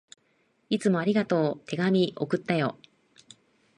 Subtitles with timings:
[0.71, 1.61] いつもありがとう。
[1.69, 2.75] 手紙、送ったよ。